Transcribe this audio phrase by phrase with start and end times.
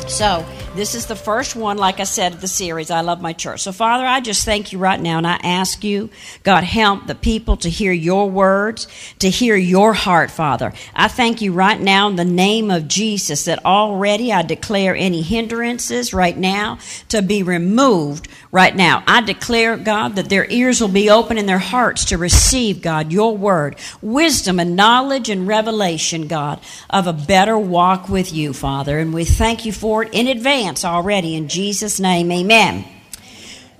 [0.08, 0.46] So,
[0.76, 2.92] this is the first one, like I said, of the series.
[2.92, 3.64] I love my church.
[3.64, 6.10] So, Father, I just thank you right now, and I ask you,
[6.44, 8.88] God, help the people to hear your words,
[9.20, 10.72] to hear your heart, Father.
[10.94, 15.22] I thank you right now in the name of Jesus that already I declare any
[15.22, 16.78] hindrances right now
[17.10, 19.04] to be removed right now.
[19.08, 23.12] I declare, God, that their ears will be open and their hearts to receive, God,
[23.12, 29.00] your word, wisdom and knowledge and revelation, God, of a better walk with you, Father.
[29.00, 31.36] And we thank you for it in advance already.
[31.36, 32.86] In Jesus' name, amen.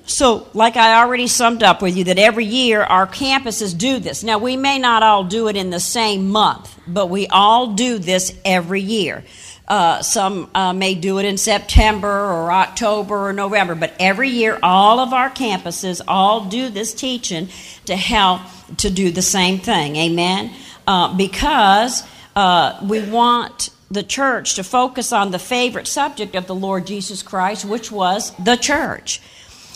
[0.06, 4.24] So, like I already summed up with you, that every year our campuses do this.
[4.24, 8.00] Now, we may not all do it in the same month, but we all do
[8.00, 9.24] this every year.
[9.68, 14.58] Uh, some uh, may do it in September or October or November, but every year
[14.64, 17.48] all of our campuses all do this teaching
[17.86, 18.42] to help
[18.78, 19.96] to do the same thing.
[19.96, 20.52] Amen?
[20.88, 22.02] Uh, because
[22.36, 27.24] uh, we want the church to focus on the favorite subject of the Lord Jesus
[27.24, 29.22] Christ, which was the church.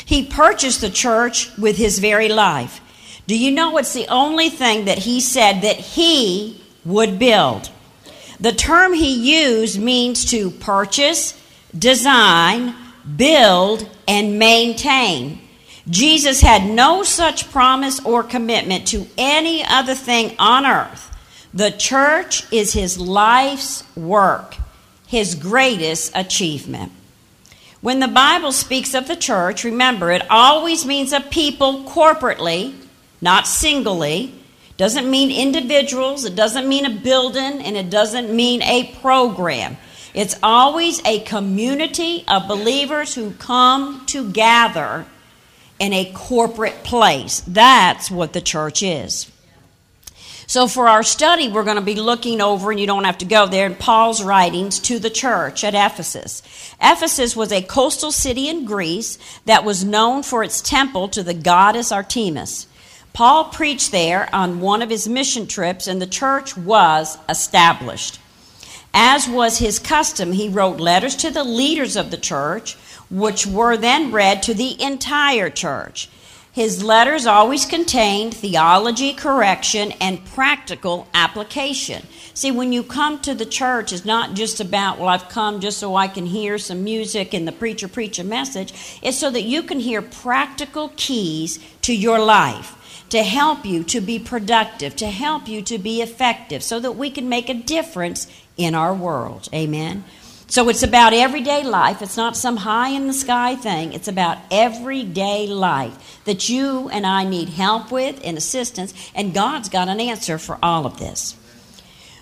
[0.06, 2.82] He purchased the church with his very life.
[3.26, 7.72] Do you know it's the only thing that he said that he would build?
[8.40, 11.42] The term he used means to purchase,
[11.78, 12.76] design,
[13.16, 15.40] build, and maintain.
[15.90, 21.13] Jesus had no such promise or commitment to any other thing on earth.
[21.54, 24.56] The church is his life's work,
[25.06, 26.92] his greatest achievement.
[27.80, 32.74] When the Bible speaks of the church, remember it always means a people corporately,
[33.22, 34.34] not singly.
[34.78, 39.78] Doesn't mean individuals, it doesn't mean a building, and it doesn't mean a program.
[40.16, 45.06] It's always a community of believers who come to gather
[45.78, 47.42] in a corporate place.
[47.42, 49.30] That's what the church is.
[50.46, 53.26] So, for our study, we're going to be looking over, and you don't have to
[53.26, 56.44] go there, in Paul's writings to the church at Ephesus.
[56.82, 61.34] Ephesus was a coastal city in Greece that was known for its temple to the
[61.34, 62.68] goddess Artemis.
[63.14, 68.20] Paul preached there on one of his mission trips, and the church was established.
[68.94, 72.76] As was his custom, he wrote letters to the leaders of the church,
[73.10, 76.10] which were then read to the entire church.
[76.54, 82.06] His letters always contained theology, correction, and practical application.
[82.36, 85.80] See, when you come to the church, it's not just about, well, I've come just
[85.80, 89.00] so I can hear some music and the preacher preach a message.
[89.02, 92.78] It's so that you can hear practical keys to your life
[93.10, 97.10] to help you to be productive, to help you to be effective, so that we
[97.10, 98.28] can make a difference
[98.58, 99.50] in our world.
[99.54, 100.04] Amen.
[100.54, 102.04] So it's about everyday life.
[102.04, 103.92] It's not some high in the sky thing.
[103.92, 109.68] It's about everyday life that you and I need help with and assistance, and God's
[109.68, 111.36] got an answer for all of this.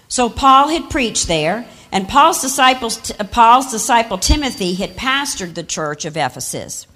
[0.08, 6.06] So Paul had preached there, and Paul's, disciples, Paul's disciple Timothy had pastored the church
[6.06, 6.88] of Ephesus.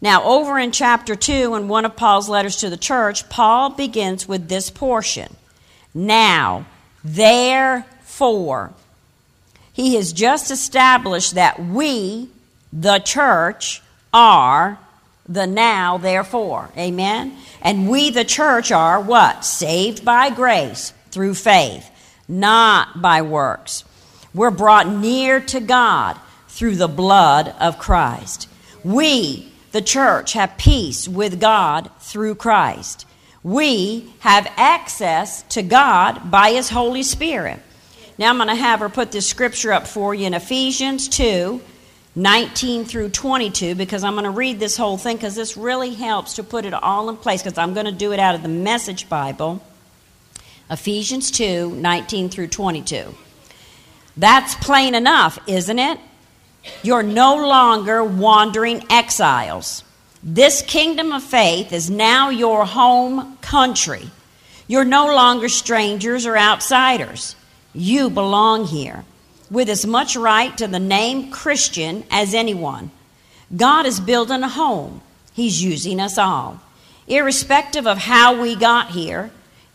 [0.00, 4.26] Now, over in chapter 2, in one of Paul's letters to the church, Paul begins
[4.26, 5.36] with this portion.
[5.92, 6.64] Now,
[7.04, 8.72] therefore,
[9.80, 12.28] he has just established that we,
[12.72, 13.82] the church,
[14.12, 14.78] are
[15.28, 16.70] the now, therefore.
[16.76, 17.36] Amen?
[17.62, 19.44] And we, the church, are what?
[19.44, 21.88] Saved by grace through faith,
[22.28, 23.84] not by works.
[24.34, 26.18] We're brought near to God
[26.48, 28.48] through the blood of Christ.
[28.84, 33.06] We, the church, have peace with God through Christ.
[33.42, 37.60] We have access to God by His Holy Spirit.
[38.20, 41.58] Now I'm going to have her put this scripture up for you in Ephesians 2
[42.16, 46.34] 19 through 22 because I'm going to read this whole thing because this really helps
[46.34, 48.48] to put it all in place because I'm going to do it out of the
[48.48, 49.62] Message Bible.
[50.70, 53.14] Ephesians 2 19 through 22.
[54.18, 55.98] That's plain enough, isn't it?
[56.82, 59.82] You're no longer wandering exiles.
[60.22, 64.10] This kingdom of faith is now your home country.
[64.66, 67.34] You're no longer strangers or outsiders.
[67.72, 69.04] You belong here
[69.50, 72.90] with as much right to the name Christian as anyone.
[73.54, 75.00] God is building a home,
[75.32, 76.60] He's using us all.
[77.08, 79.30] Irrespective of how we got here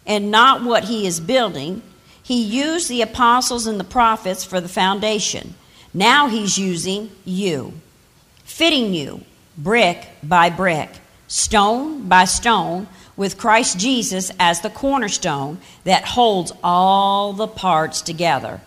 [0.05, 1.81] and not what He is building,
[2.21, 5.55] He used the apostles and the prophets for the foundation.
[5.93, 7.73] Now He's using you,
[8.43, 9.23] fitting you
[9.57, 10.89] brick by brick,
[11.27, 12.87] stone by stone,
[13.17, 18.61] with Christ Jesus as the cornerstone that holds all the parts together.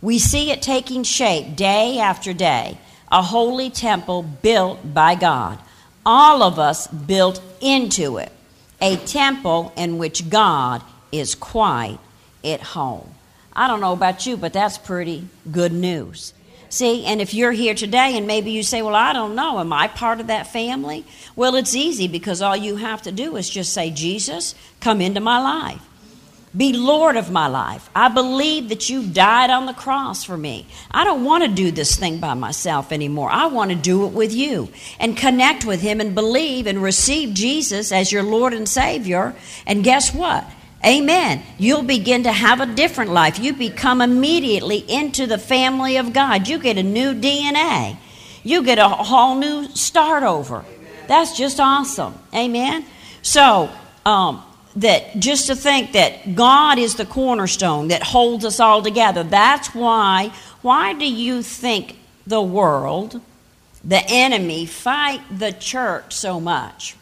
[0.00, 2.78] We see it taking shape day after day,
[3.10, 5.58] a holy temple built by God.
[6.04, 8.32] All of us built into it,
[8.80, 10.82] a temple in which God
[11.12, 11.98] is quite
[12.44, 13.14] at home.
[13.52, 16.32] I don't know about you, but that's pretty good news.
[16.72, 19.74] See, and if you're here today and maybe you say, Well, I don't know, am
[19.74, 21.04] I part of that family?
[21.36, 25.20] Well, it's easy because all you have to do is just say, Jesus, come into
[25.20, 25.86] my life.
[26.56, 27.90] Be Lord of my life.
[27.94, 30.66] I believe that you died on the cross for me.
[30.90, 33.28] I don't want to do this thing by myself anymore.
[33.28, 37.34] I want to do it with you and connect with Him and believe and receive
[37.34, 39.36] Jesus as your Lord and Savior.
[39.66, 40.46] And guess what?
[40.84, 41.42] Amen.
[41.58, 43.38] You'll begin to have a different life.
[43.38, 46.48] You become immediately into the family of God.
[46.48, 47.96] You get a new DNA.
[48.42, 50.64] You get a whole new start over.
[51.06, 52.14] That's just awesome.
[52.34, 52.84] Amen.
[53.22, 53.70] So,
[54.04, 54.42] um,
[54.76, 59.22] that just to think that God is the cornerstone that holds us all together.
[59.22, 60.32] That's why.
[60.62, 63.20] Why do you think the world,
[63.84, 66.96] the enemy, fight the church so much?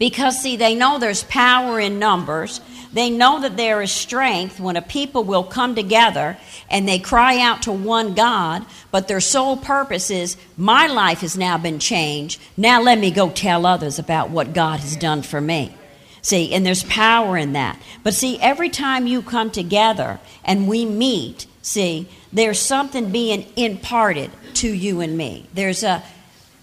[0.00, 2.62] Because, see, they know there's power in numbers.
[2.90, 6.38] They know that there is strength when a people will come together
[6.70, 11.36] and they cry out to one God, but their sole purpose is, My life has
[11.36, 12.40] now been changed.
[12.56, 15.74] Now let me go tell others about what God has done for me.
[16.22, 17.78] See, and there's power in that.
[18.02, 24.30] But see, every time you come together and we meet, see, there's something being imparted
[24.54, 25.46] to you and me.
[25.52, 26.02] There's a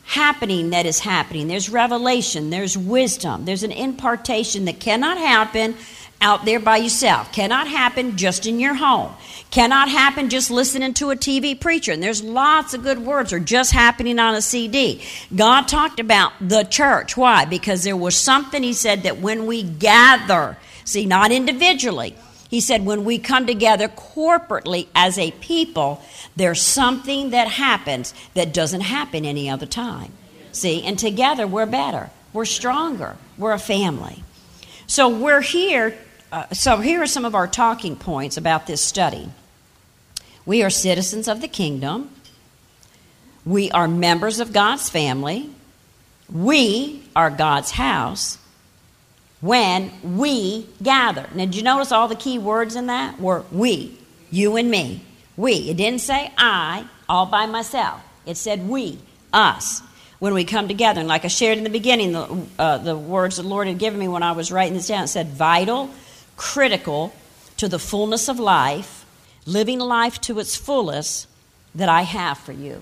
[0.07, 1.47] happening that is happening.
[1.47, 5.75] There's revelation, there's wisdom, there's an impartation that cannot happen
[6.21, 9.13] out there by yourself, cannot happen just in your home,
[9.51, 11.91] cannot happen just listening to a TV preacher.
[11.91, 15.03] And there's lots of good words are just happening on a CD.
[15.35, 17.17] God talked about the church.
[17.17, 17.45] Why?
[17.45, 22.15] Because there was something He said that when we gather, see, not individually,
[22.49, 26.01] he said, when we come together corporately as a people,
[26.35, 30.13] there's something that happens that doesn't happen any other time.
[30.53, 34.23] See, and together we're better, we're stronger, we're a family.
[34.87, 35.97] So we're here.
[36.31, 39.29] Uh, so here are some of our talking points about this study.
[40.45, 42.09] We are citizens of the kingdom.
[43.45, 45.49] We are members of God's family.
[46.31, 48.37] We are God's house
[49.41, 51.27] when we gather.
[51.33, 53.97] Now, did you notice all the key words in that were we,
[54.31, 55.03] you and me.
[55.35, 55.69] We.
[55.69, 58.01] It didn't say I all by myself.
[58.25, 58.99] It said we,
[59.31, 59.81] us,
[60.19, 60.99] when we come together.
[60.99, 63.99] And like I shared in the beginning, the, uh, the words the Lord had given
[63.99, 65.91] me when I was writing this down, it said vital,
[66.35, 67.13] critical
[67.57, 69.05] to the fullness of life,
[69.45, 71.27] living life to its fullest
[71.75, 72.81] that I have for you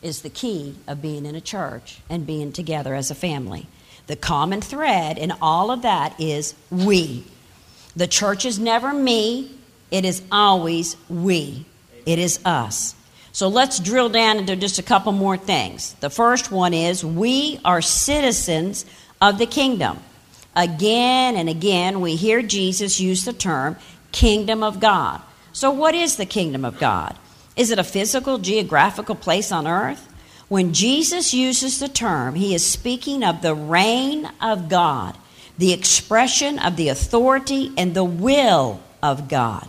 [0.00, 3.66] is the key of being in a church and being together as a family.
[4.06, 7.24] The common thread in all of that is we.
[7.94, 9.50] The church is never me,
[9.90, 11.66] it is always we.
[12.06, 12.94] It is us.
[13.32, 15.94] So let's drill down into just a couple more things.
[15.94, 18.84] The first one is we are citizens
[19.20, 19.98] of the kingdom.
[20.54, 23.76] Again and again, we hear Jesus use the term
[24.10, 25.22] kingdom of God.
[25.54, 27.16] So, what is the kingdom of God?
[27.56, 30.08] Is it a physical, geographical place on earth?
[30.52, 35.16] When Jesus uses the term, he is speaking of the reign of God,
[35.56, 39.66] the expression of the authority and the will of God.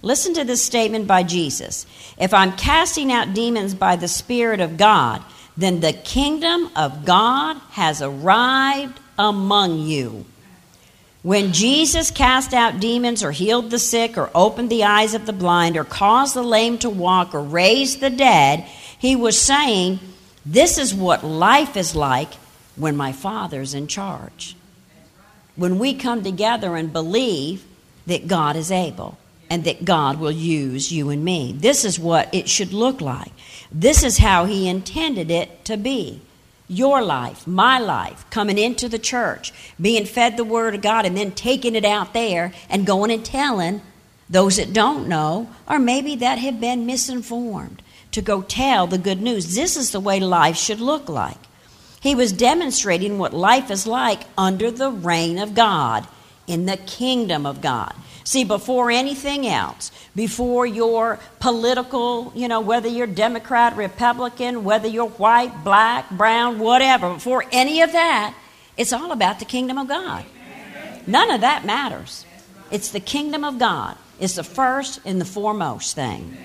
[0.00, 1.86] Listen to this statement by Jesus.
[2.20, 5.24] If I'm casting out demons by the Spirit of God,
[5.56, 10.24] then the kingdom of God has arrived among you.
[11.24, 15.32] When Jesus cast out demons or healed the sick or opened the eyes of the
[15.32, 18.68] blind or caused the lame to walk or raised the dead,
[19.02, 19.98] he was saying,
[20.46, 22.34] this is what life is like
[22.76, 24.54] when my Father's in charge.
[25.56, 27.64] When we come together and believe
[28.06, 29.18] that God is able
[29.50, 31.52] and that God will use you and me.
[31.52, 33.32] This is what it should look like.
[33.72, 36.20] This is how He intended it to be.
[36.68, 41.16] Your life, my life, coming into the church, being fed the Word of God, and
[41.16, 43.82] then taking it out there and going and telling
[44.30, 49.20] those that don't know, or maybe that have been misinformed to go tell the good
[49.20, 49.54] news.
[49.54, 51.38] This is the way life should look like.
[52.00, 56.06] He was demonstrating what life is like under the reign of God,
[56.46, 57.94] in the kingdom of God.
[58.24, 65.08] See, before anything else, before your political, you know, whether you're Democrat, Republican, whether you're
[65.08, 68.34] white, black, brown, whatever, before any of that,
[68.76, 70.24] it's all about the kingdom of God.
[71.06, 72.26] None of that matters.
[72.70, 73.96] It's the kingdom of God.
[74.20, 76.36] It's the first and the foremost thing.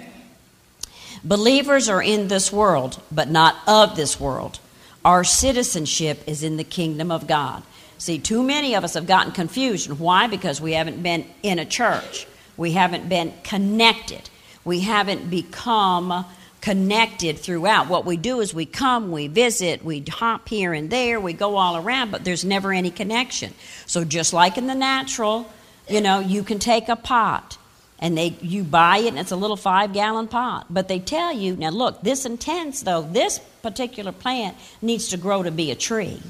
[1.24, 4.59] Believers are in this world, but not of this world.
[5.03, 7.63] Our citizenship is in the kingdom of God.
[7.97, 9.89] See, too many of us have gotten confused.
[9.91, 10.27] Why?
[10.27, 12.27] Because we haven't been in a church.
[12.55, 14.29] We haven't been connected.
[14.63, 16.25] We haven't become
[16.62, 17.88] connected throughout.
[17.88, 21.55] What we do is we come, we visit, we hop here and there, we go
[21.55, 23.53] all around, but there's never any connection.
[23.86, 25.50] So just like in the natural,
[25.88, 27.57] you know, you can take a pot
[28.00, 31.56] and they you buy it and it's a little 5-gallon pot, but they tell you,
[31.56, 36.22] now look, this intense though, this particular plant needs to grow to be a tree.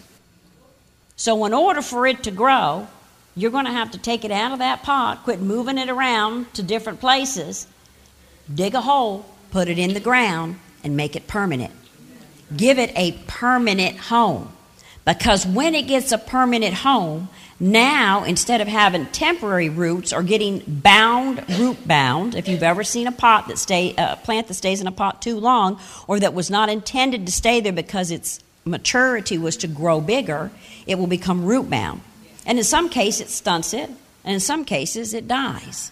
[1.16, 2.88] So in order for it to grow,
[3.36, 6.54] you're going to have to take it out of that pot, quit moving it around
[6.56, 7.68] to different places,
[8.54, 11.74] dig a hole, put it in the ground, and make it permanent.
[12.56, 14.54] Give it a permanent home.
[15.06, 20.62] Because when it gets a permanent home, now instead of having temporary roots or getting
[20.68, 24.80] bound, root bound, if you've ever seen a pot that stay, a plant that stays
[24.82, 28.40] in a pot too long, or that was not intended to stay there because its
[28.64, 30.52] maturity was to grow bigger,
[30.86, 32.02] it will become root bound.
[32.46, 33.90] And in some cases, it stunts it,
[34.24, 35.92] and in some cases, it dies.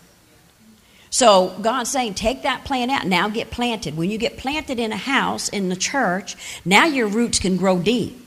[1.10, 3.96] So God's saying, take that plant out, now get planted.
[3.96, 7.80] When you get planted in a house, in the church, now your roots can grow
[7.80, 8.20] deep.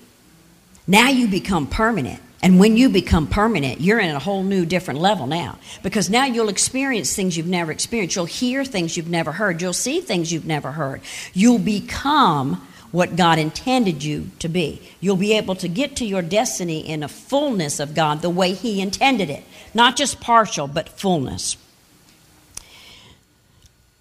[0.86, 2.22] Now you become permanent.
[2.42, 5.58] And when you become permanent, you're in a whole new different level now.
[5.82, 8.14] Because now you'll experience things you've never experienced.
[8.14, 9.60] You'll hear things you've never heard.
[9.60, 11.00] You'll see things you've never heard.
[11.34, 14.80] You'll become what God intended you to be.
[15.00, 18.52] You'll be able to get to your destiny in a fullness of God the way
[18.52, 19.44] He intended it.
[19.74, 21.56] Not just partial, but fullness.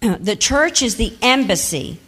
[0.00, 1.98] The church is the embassy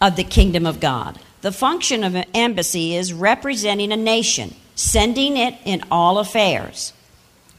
[0.00, 1.18] of the kingdom of God.
[1.40, 6.92] The function of an embassy is representing a nation, sending it in all affairs,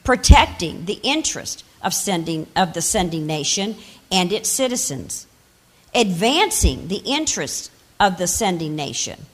[0.05, 3.75] protecting the interest of sending of the sending nation
[4.09, 5.27] and its citizens,
[5.93, 7.69] advancing the interests
[7.99, 9.25] of the sending nation.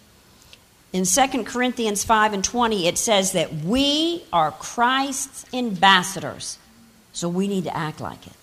[0.91, 6.57] In 2 Corinthians 5 and 20, it says that we are Christ's ambassadors.
[7.13, 8.33] So we need to act like it.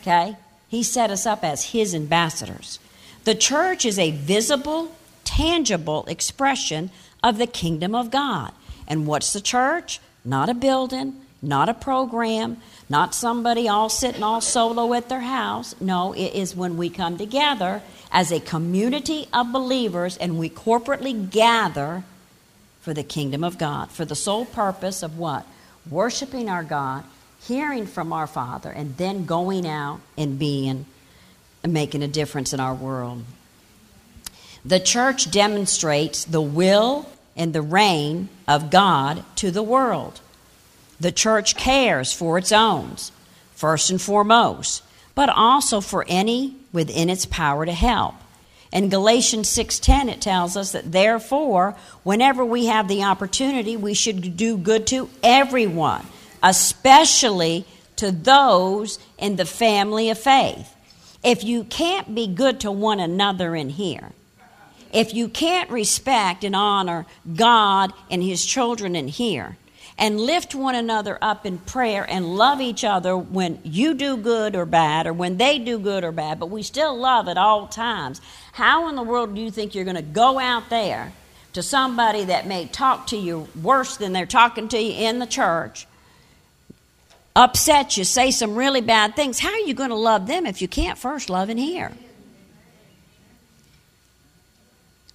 [0.00, 0.36] Okay?
[0.68, 2.78] He set us up as his ambassadors.
[3.24, 6.90] The church is a visible, tangible expression
[7.22, 8.52] of the kingdom of God.
[8.92, 10.00] And what's the church?
[10.22, 12.58] Not a building, not a program,
[12.90, 15.74] not somebody all sitting all solo at their house.
[15.80, 17.80] No, it is when we come together
[18.10, 22.04] as a community of believers and we corporately gather
[22.82, 25.46] for the kingdom of God, for the sole purpose of what?
[25.88, 27.04] Worshiping our God,
[27.48, 30.84] hearing from our Father, and then going out and being
[31.64, 33.24] and making a difference in our world.
[34.66, 40.20] The church demonstrates the will and the reign of God to the world.
[41.00, 42.96] The church cares for its own,
[43.54, 44.82] first and foremost,
[45.14, 48.14] but also for any within its power to help.
[48.72, 54.36] In Galatians 6:10 it tells us that therefore whenever we have the opportunity we should
[54.36, 56.06] do good to everyone,
[56.42, 60.74] especially to those in the family of faith.
[61.22, 64.12] If you can't be good to one another in here,
[64.92, 69.56] if you can't respect and honor God and his children in here,
[69.98, 74.56] and lift one another up in prayer and love each other when you do good
[74.56, 77.66] or bad or when they do good or bad, but we still love at all
[77.66, 78.20] times.
[78.52, 81.12] How in the world do you think you're going to go out there
[81.52, 85.26] to somebody that may talk to you worse than they're talking to you in the
[85.26, 85.86] church,
[87.36, 89.38] upset you, say some really bad things?
[89.38, 91.92] How are you going to love them if you can't first love in here?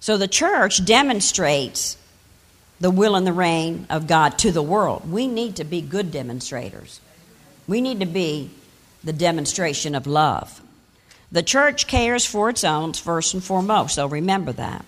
[0.08, 1.98] So the church demonstrates
[2.80, 5.12] the will and the reign of God to the world.
[5.12, 7.02] We need to be good demonstrators.
[7.66, 8.48] We need to be
[9.04, 10.62] the demonstration of love.
[11.30, 14.86] The church cares for its own first and foremost, so remember that.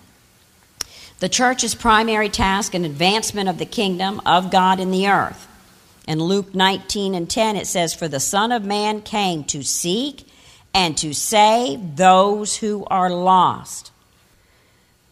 [1.19, 5.47] The church's primary task and advancement of the kingdom of God in the earth.
[6.07, 10.27] In Luke 19 and 10, it says, For the Son of Man came to seek
[10.73, 13.91] and to save those who are lost.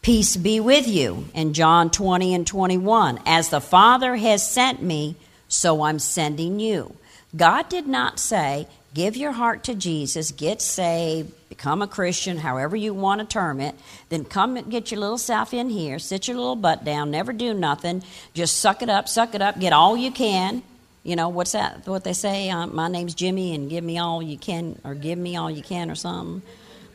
[0.01, 1.25] Peace be with you.
[1.34, 5.15] In John 20 and 21, as the Father has sent me,
[5.50, 6.96] so I'm sending you.
[7.36, 12.75] God did not say, give your heart to Jesus, get saved, become a Christian, however
[12.75, 13.75] you want to term it,
[14.08, 17.34] then come and get your little self in here, sit your little butt down, never
[17.34, 18.01] do nothing,
[18.34, 20.63] just suck it up, suck it up, get all you can.
[21.03, 22.50] You know, what's that, what they say?
[22.50, 25.63] Uh, my name's Jimmy, and give me all you can, or give me all you
[25.63, 26.41] can, or something.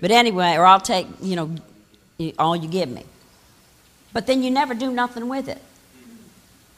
[0.01, 1.55] But anyway, or I'll take, you know,
[2.39, 3.05] all you give me.
[4.13, 5.61] But then you never do nothing with it.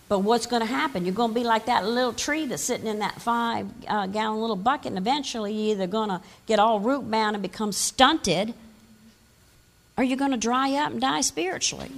[0.09, 1.05] But what's going to happen?
[1.05, 4.41] You're going to be like that little tree that's sitting in that five uh, gallon
[4.41, 8.55] little bucket, and eventually you're either going to get all root bound and become stunted,
[9.99, 11.91] or you're going to dry up and die spiritually.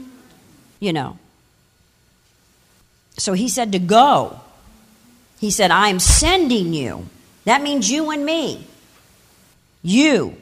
[0.80, 1.18] You know.
[3.18, 4.40] So he said to go.
[5.38, 7.09] He said, I am sending you.
[7.45, 8.66] That means you and me.
[9.83, 10.37] You.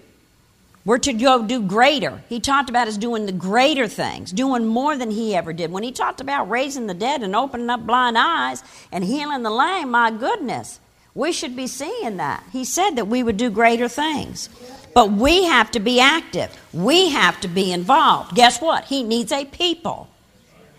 [0.87, 2.23] We're to go do greater.
[2.29, 5.73] He talked about us doing the greater things, doing more than he ever did.
[5.73, 8.63] When he talked about raising the dead and opening up blind eyes
[8.93, 10.79] and healing the lame, my goodness,
[11.13, 12.45] we should be seeing that.
[12.53, 14.49] He said that we would do greater things.
[14.95, 16.57] But we have to be active.
[16.73, 18.37] We have to be involved.
[18.37, 18.85] Guess what?
[18.85, 20.09] He needs a people.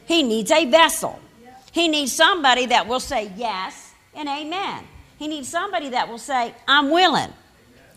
[0.05, 1.19] He needs a vessel.
[1.73, 4.85] He needs somebody that will say yes and amen.
[5.19, 7.33] He needs somebody that will say, I'm willing.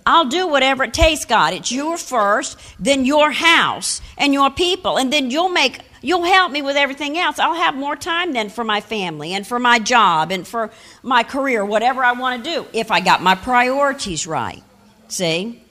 [0.07, 1.52] I'll do whatever it takes, God.
[1.52, 4.97] It's your first, then your house and your people.
[4.99, 7.38] And then you'll make you'll help me with everything else.
[7.38, 10.71] I'll have more time then for my family and for my job and for
[11.02, 14.62] my career, whatever I want to do, if I got my priorities right.
[15.09, 15.62] See?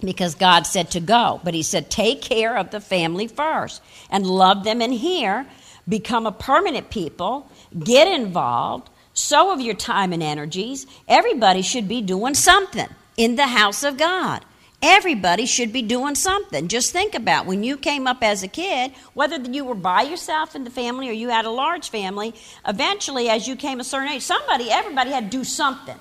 [0.00, 4.26] Because God said to go, but He said, take care of the family first and
[4.26, 5.46] love them in here,
[5.88, 10.86] become a permanent people, get involved, sow of your time and energies.
[11.08, 14.44] Everybody should be doing something in the house of God.
[14.80, 16.68] Everybody should be doing something.
[16.68, 20.54] Just think about when you came up as a kid, whether you were by yourself
[20.54, 22.32] in the family or you had a large family,
[22.66, 25.98] eventually as you came a certain age, somebody, everybody had to do something.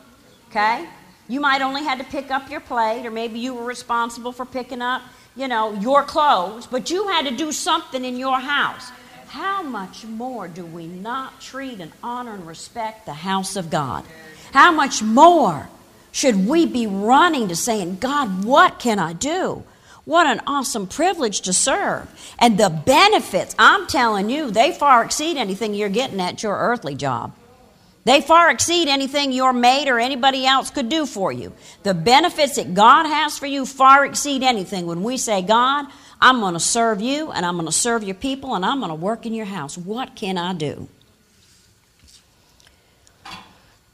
[0.51, 0.87] Okay?
[1.27, 4.45] You might only had to pick up your plate or maybe you were responsible for
[4.45, 5.01] picking up,
[5.35, 8.91] you know, your clothes, but you had to do something in your house.
[9.29, 14.05] How much more do we not treat and honor and respect the house of God?
[14.53, 15.67] How much more
[16.17, 19.63] should we be running to saying, God, what can I do?
[20.03, 22.09] What an awesome privilege to serve.
[22.39, 26.95] And the benefits, I'm telling you, they far exceed anything you're getting at your earthly
[26.95, 27.35] job.
[28.05, 31.53] They far exceed anything your mate or anybody else could do for you.
[31.83, 35.85] The benefits that God has for you far exceed anything when we say, God,
[36.19, 38.89] I'm going to serve you and I'm going to serve your people and I'm going
[38.89, 39.77] to work in your house.
[39.77, 40.87] What can I do?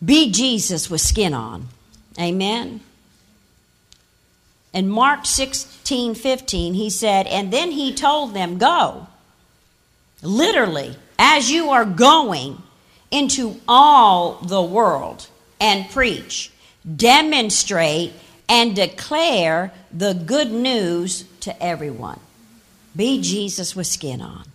[0.06, 1.68] Be Jesus with skin on.
[2.20, 2.82] Amen.
[4.74, 9.08] In Mark 16 15, he said, And then he told them, Go.
[10.22, 12.62] Literally, as you are going
[13.12, 15.28] into all the world
[15.60, 16.52] and preach,
[16.96, 18.14] demonstrate,
[18.50, 22.20] and declare the good news to everyone.
[22.96, 24.46] Be Jesus with skin on.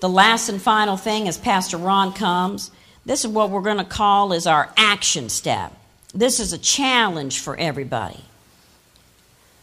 [0.00, 2.70] The last and final thing as Pastor Ron comes,
[3.04, 5.72] this is what we're going to call is our action step.
[6.14, 8.24] This is a challenge for everybody.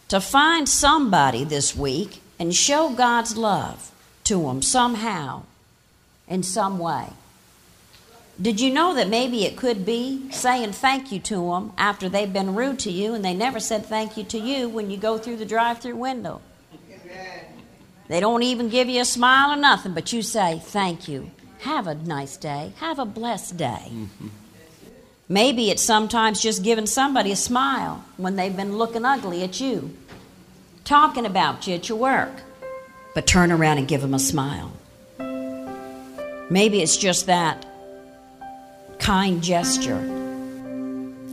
[0.08, 3.90] To find somebody this week and show God's love
[4.24, 5.44] to them somehow,
[6.28, 7.08] in some way.
[8.40, 12.32] Did you know that maybe it could be saying thank you to them after they've
[12.32, 15.16] been rude to you and they never said thank you to you when you go
[15.16, 16.40] through the drive through window?
[18.08, 21.30] They don't even give you a smile or nothing, but you say thank you.
[21.60, 22.72] Have a nice day.
[22.76, 23.88] Have a blessed day.
[23.88, 24.28] Mm-hmm.
[25.32, 29.96] Maybe it's sometimes just giving somebody a smile when they've been looking ugly at you,
[30.84, 32.42] talking about you at your work,
[33.14, 34.70] but turn around and give them a smile.
[36.50, 37.64] Maybe it's just that
[38.98, 39.96] kind gesture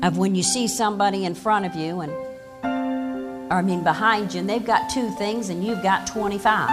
[0.02, 2.14] of when you see somebody in front of you and
[3.52, 6.70] or I mean behind you and they've got two things and you've got 25.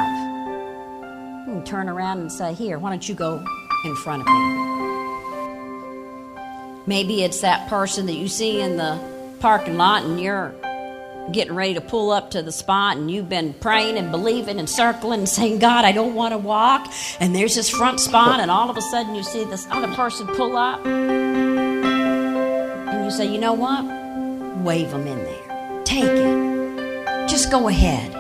[1.49, 3.45] You can turn around and say, "Here, why don't you go
[3.85, 4.76] in front of me?"
[6.87, 8.97] Maybe it's that person that you see in the
[9.41, 10.55] parking lot and you're
[11.33, 14.71] getting ready to pull up to the spot and you've been praying and believing and
[14.71, 16.87] circling and saying, God, I don't want to walk.
[17.19, 20.29] And there's this front spot, and all of a sudden you see this other person
[20.29, 20.87] pull up.
[20.87, 21.85] And
[23.05, 23.85] you say, you know what?
[24.63, 25.83] Wave them in there.
[25.85, 27.29] Take it.
[27.29, 28.13] Just go ahead.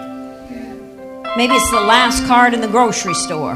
[1.36, 3.54] Maybe it's the last card in the grocery store.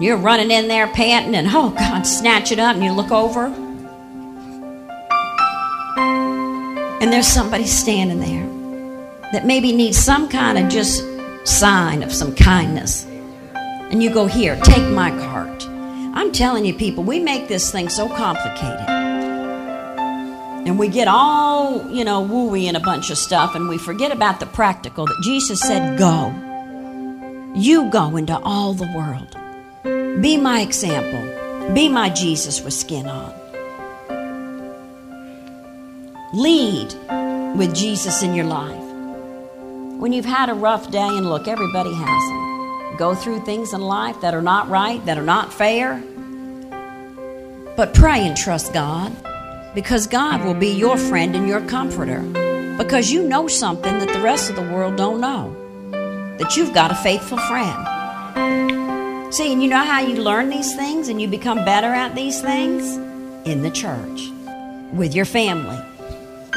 [0.00, 3.52] You're running in there panting, and oh, God, snatch it up, and you look over
[7.04, 11.04] and there's somebody standing there that maybe needs some kind of just
[11.46, 13.04] sign of some kindness.
[13.90, 15.68] And you go, Here, take my cart.
[15.68, 18.88] I'm telling you, people, we make this thing so complicated.
[20.66, 24.10] And we get all, you know, wooey and a bunch of stuff, and we forget
[24.10, 26.32] about the practical that Jesus said, Go.
[27.54, 30.22] You go into all the world.
[30.22, 31.74] Be my example.
[31.74, 33.43] Be my Jesus with skin on.
[36.34, 36.92] Lead
[37.56, 38.82] with Jesus in your life.
[40.00, 43.80] When you've had a rough day, and look, everybody has them, go through things in
[43.80, 46.02] life that are not right, that are not fair.
[47.76, 49.12] But pray and trust God
[49.76, 52.18] because God will be your friend and your comforter
[52.78, 55.54] because you know something that the rest of the world don't know
[56.38, 59.32] that you've got a faithful friend.
[59.32, 62.42] See, and you know how you learn these things and you become better at these
[62.42, 62.96] things?
[63.46, 64.32] In the church,
[64.92, 65.80] with your family.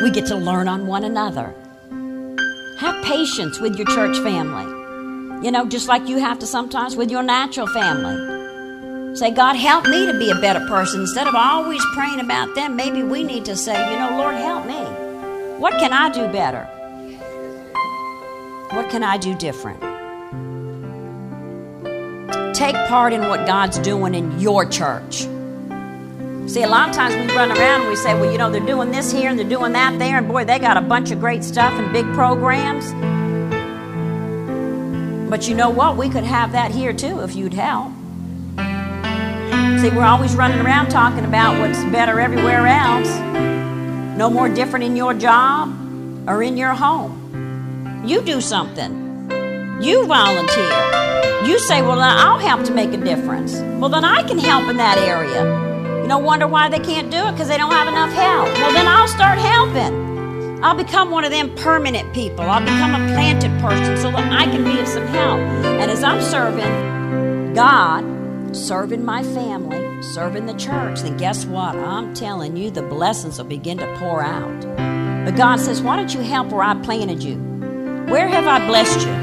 [0.02, 1.56] We get to learn on one another.
[2.80, 4.66] Have patience with your church family.
[5.44, 9.16] You know, just like you have to sometimes with your natural family.
[9.16, 11.02] Say, God, help me to be a better person.
[11.02, 14.68] Instead of always praying about them, maybe we need to say, you know, Lord, help
[14.68, 15.60] me.
[15.60, 16.66] What can I do better?
[18.76, 19.80] What can I do different?
[22.56, 25.26] Take part in what God's doing in your church.
[26.48, 28.66] See, a lot of times we run around and we say, well, you know, they're
[28.66, 31.20] doing this here and they're doing that there, and boy, they got a bunch of
[31.20, 32.94] great stuff and big programs.
[35.30, 35.98] But you know what?
[35.98, 37.92] We could have that here too if you'd help.
[39.82, 43.10] See, we're always running around talking about what's better everywhere else.
[44.18, 45.70] No more different in your job
[46.30, 48.04] or in your home.
[48.06, 49.30] You do something.
[49.82, 51.46] You volunteer.
[51.46, 53.60] You say, Well, I'll help to make a difference.
[53.80, 55.67] Well, then I can help in that area.
[56.08, 58.46] Know, wonder why they can't do it because they don't have enough help.
[58.46, 60.64] Well, then I'll start helping.
[60.64, 62.42] I'll become one of them permanent people.
[62.42, 65.40] I'll become a planted person so that I can be of some help.
[65.66, 71.76] And as I'm serving God, serving my family, serving the church, then guess what?
[71.76, 74.62] I'm telling you, the blessings will begin to pour out.
[75.26, 77.36] But God says, Why don't you help where I planted you?
[78.08, 79.14] Where have I blessed you?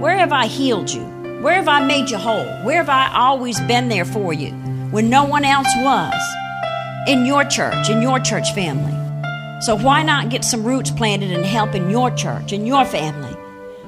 [0.00, 1.02] Where have I healed you?
[1.42, 2.46] Where have I made you whole?
[2.64, 6.14] Where have I always been there for you when no one else was?
[7.06, 8.94] In your church, in your church family.
[9.60, 13.36] So why not get some roots planted and help in your church, in your family,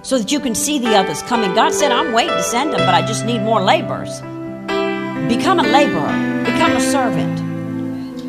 [0.03, 1.55] so that you can see the others coming?
[1.55, 4.21] God said, I'm waiting to send them, but I just need more laborers.
[5.29, 7.41] Become a laborer, become a servant,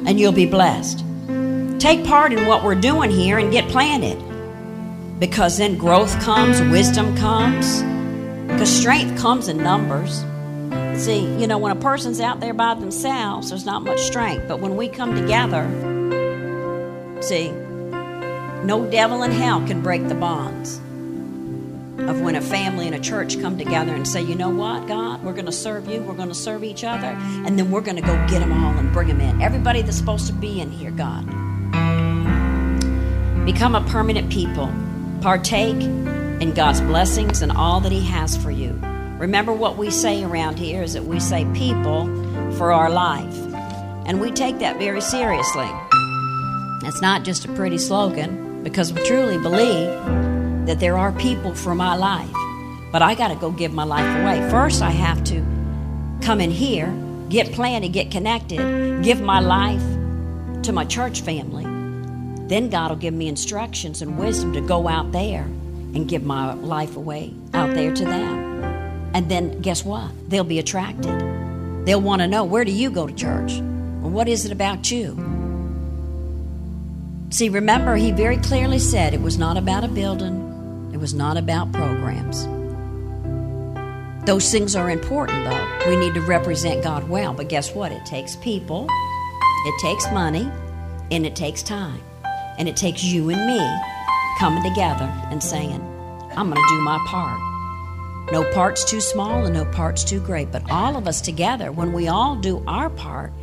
[0.07, 1.03] and you'll be blessed.
[1.79, 4.17] Take part in what we're doing here and get planted.
[5.19, 7.81] Because then growth comes, wisdom comes,
[8.47, 10.23] because strength comes in numbers.
[10.97, 14.47] See, you know, when a person's out there by themselves, there's not much strength.
[14.47, 15.67] But when we come together,
[17.21, 20.77] See, no devil in hell can break the bonds
[21.99, 25.23] of when a family and a church come together and say, you know what, God,
[25.23, 27.97] we're going to serve you, we're going to serve each other, and then we're going
[27.97, 29.39] to go get them all and bring them in.
[29.39, 31.27] Everybody that's supposed to be in here, God.
[33.45, 34.73] Become a permanent people.
[35.21, 38.81] Partake in God's blessings and all that He has for you.
[39.21, 42.07] Remember what we say around here is that we say people
[42.53, 43.37] for our life.
[44.07, 45.69] And we take that very seriously.
[46.87, 51.75] It's not just a pretty slogan because we truly believe that there are people for
[51.75, 52.33] my life.
[52.91, 54.49] But I got to go give my life away.
[54.49, 55.45] First, I have to
[56.23, 56.91] come in here,
[57.29, 59.83] get planted, get connected, give my life
[60.63, 61.65] to my church family.
[62.47, 66.53] Then God will give me instructions and wisdom to go out there and give my
[66.53, 68.50] life away out there to them.
[69.13, 70.11] And then guess what?
[70.29, 71.85] They'll be attracted.
[71.85, 73.59] They'll want to know where do you go to church?
[74.01, 75.15] Well, what is it about you?
[77.29, 81.37] See, remember, he very clearly said it was not about a building, it was not
[81.37, 82.45] about programs.
[84.25, 85.89] Those things are important, though.
[85.89, 87.33] We need to represent God well.
[87.33, 87.91] But guess what?
[87.91, 88.87] It takes people,
[89.65, 90.47] it takes money,
[91.09, 92.01] and it takes time.
[92.59, 93.81] And it takes you and me
[94.37, 95.81] coming together and saying,
[96.35, 97.50] I'm going to do my part.
[98.31, 100.51] No part's too small and no part's too great.
[100.51, 103.33] But all of us together, when we all do our part,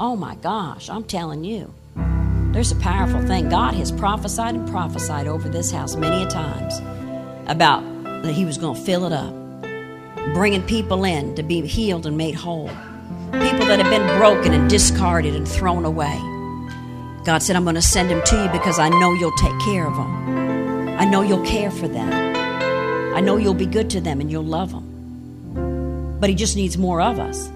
[0.00, 1.72] oh my gosh, I'm telling you,
[2.52, 3.48] there's a powerful thing.
[3.48, 6.78] God has prophesied and prophesied over this house many a times
[7.46, 7.82] about
[8.22, 9.34] that He was going to fill it up,
[10.34, 12.68] bringing people in to be healed and made whole.
[13.32, 16.18] People that have been broken and discarded and thrown away.
[17.24, 19.86] God said, I'm going to send them to you because I know you'll take care
[19.86, 20.88] of them.
[20.98, 22.41] I know you'll care for them.
[23.14, 26.18] I know you'll be good to them and you'll love them.
[26.20, 27.50] But He just needs more of us.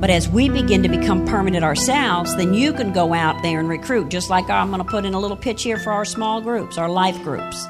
[0.00, 3.68] But as we begin to become permanent ourselves, then you can go out there and
[3.68, 6.40] recruit, just like I'm going to put in a little pitch here for our small
[6.40, 7.66] groups, our life groups.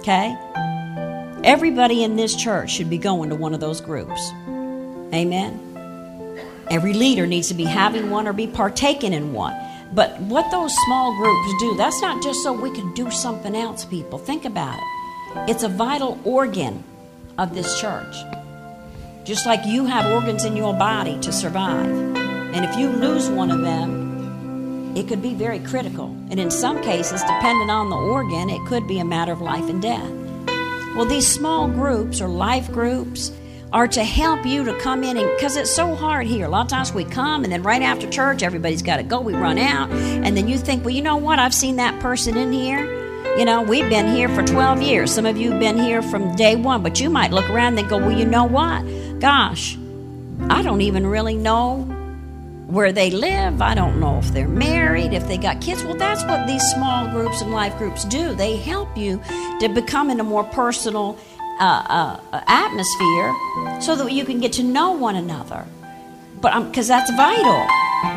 [0.00, 0.36] Okay?
[1.44, 4.20] Everybody in this church should be going to one of those groups.
[5.14, 5.62] Amen?
[6.68, 9.54] Every leader needs to be having one or be partaking in one.
[9.94, 13.84] But what those small groups do, that's not just so we can do something else,
[13.84, 14.18] people.
[14.18, 14.95] Think about it.
[15.48, 16.82] It's a vital organ
[17.38, 18.16] of this church.
[19.24, 21.86] Just like you have organs in your body to survive.
[21.86, 26.06] And if you lose one of them, it could be very critical.
[26.30, 29.68] And in some cases, depending on the organ, it could be a matter of life
[29.68, 30.10] and death.
[30.96, 33.30] Well, these small groups or life groups
[33.72, 36.46] are to help you to come in and because it's so hard here.
[36.46, 39.20] A lot of times we come and then right after church, everybody's got to go.
[39.20, 39.90] We run out.
[39.90, 41.38] And then you think, well, you know what?
[41.38, 43.05] I've seen that person in here
[43.36, 45.12] You know, we've been here for 12 years.
[45.12, 47.86] Some of you have been here from day one, but you might look around and
[47.86, 48.80] go, well, you know what?
[49.20, 49.76] Gosh,
[50.48, 51.82] I don't even really know
[52.66, 53.60] where they live.
[53.60, 55.84] I don't know if they're married, if they got kids.
[55.84, 58.34] Well, that's what these small groups and life groups do.
[58.34, 59.20] They help you
[59.60, 61.18] to become in a more personal
[61.60, 63.34] uh, uh, atmosphere
[63.82, 65.66] so that you can get to know one another.
[66.40, 67.66] But because that's vital.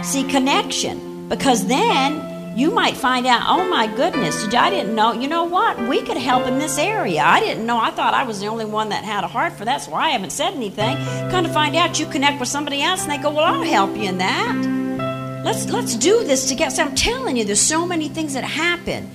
[0.01, 1.27] See, connection.
[1.27, 2.29] Because then
[2.60, 5.13] you might find out, oh my goodness, I didn't know.
[5.13, 5.80] You know what?
[5.88, 7.22] We could help in this area.
[7.24, 7.80] I didn't know.
[7.80, 10.10] I thought I was the only one that had a heart for that, so I
[10.10, 10.98] haven't said anything.
[11.32, 13.95] Kind of find out you connect with somebody else, and they go, well, I'll help
[13.95, 15.43] you in that.
[15.45, 16.76] Let's let's do this together.
[16.76, 19.10] So I'm telling you, there's so many things that happen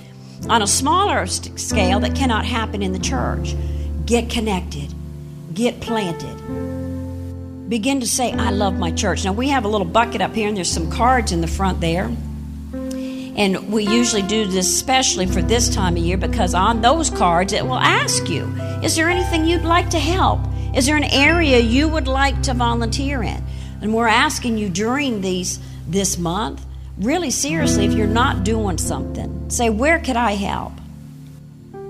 [0.49, 3.55] on a smaller scale that cannot happen in the church.
[4.07, 4.91] Get connected.
[5.53, 6.35] Get planted
[7.67, 9.25] begin to say, I love my church.
[9.25, 11.81] Now, we have a little bucket up here, and there's some cards in the front
[11.81, 12.15] there.
[13.35, 17.51] And we usually do this especially for this time of year because on those cards
[17.53, 18.45] it will ask you,
[18.81, 20.39] Is there anything you'd like to help?
[20.73, 23.43] Is there an area you would like to volunteer in?
[23.81, 26.65] And we're asking you during these this month,
[26.97, 30.73] really seriously, if you're not doing something, say, Where could I help?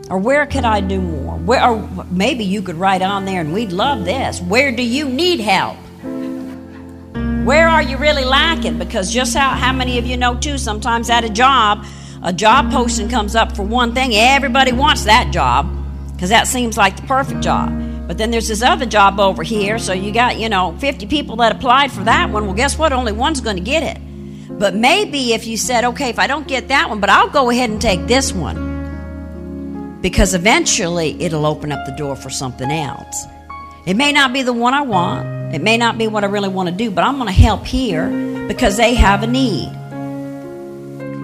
[0.09, 1.35] Or where could I do more?
[1.37, 4.39] Where, or maybe you could write on there, and we'd love this.
[4.39, 5.77] Where do you need help?
[7.45, 8.79] Where are you really lacking?
[8.79, 11.85] Because just how, how many of you know, too, sometimes at a job,
[12.23, 15.71] a job posting comes up for one thing, everybody wants that job
[16.13, 17.69] because that seems like the perfect job.
[18.07, 21.35] But then there's this other job over here, so you got, you know, 50 people
[21.35, 22.47] that applied for that one.
[22.47, 22.91] Well, guess what?
[22.91, 24.01] Only one's going to get it.
[24.57, 27.51] But maybe if you said, okay, if I don't get that one, but I'll go
[27.51, 33.25] ahead and take this one, because eventually it'll open up the door for something else.
[33.85, 36.49] It may not be the one I want, it may not be what I really
[36.49, 38.09] want to do, but I'm going to help here
[38.49, 39.71] because they have a need.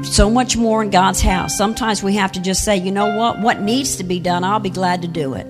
[0.06, 1.58] So much more in God's house.
[1.58, 3.40] Sometimes we have to just say, you know what?
[3.40, 5.46] What needs to be done, I'll be glad to do it.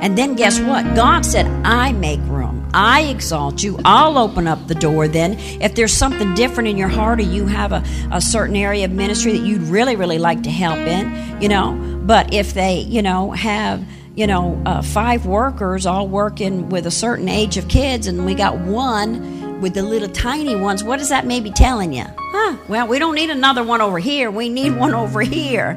[0.00, 0.94] And then guess what?
[0.94, 2.70] God said, I make room.
[2.72, 3.80] I exalt you.
[3.84, 5.36] I'll open up the door then.
[5.60, 8.92] If there's something different in your heart or you have a, a certain area of
[8.92, 11.72] ministry that you'd really, really like to help in, you know,
[12.04, 16.90] but if they, you know, have you know, uh, five workers all working with a
[16.90, 21.10] certain age of kids, and we got one with the little tiny ones, what is
[21.10, 22.04] that maybe telling you?
[22.16, 24.30] Huh, well, we don't need another one over here.
[24.30, 25.74] We need one over here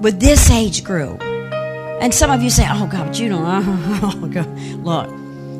[0.00, 1.22] with this age group.
[1.22, 3.46] And some of you say, oh, God, but you don't.
[4.02, 4.46] Oh, God.
[4.84, 5.10] Look,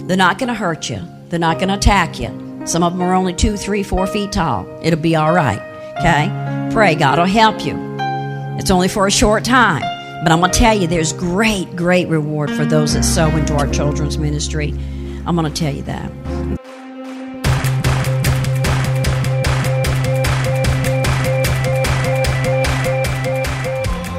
[0.06, 2.62] they're not going to hurt you, they're not going to attack you.
[2.66, 4.66] Some of them are only two, three, four feet tall.
[4.82, 5.60] It'll be all right.
[5.98, 6.68] Okay?
[6.72, 7.76] Pray God will help you.
[8.58, 9.82] It's only for a short time.
[10.22, 13.54] But I'm going to tell you, there's great, great reward for those that sow into
[13.54, 14.74] our children's ministry.
[15.26, 16.10] I'm going to tell you that.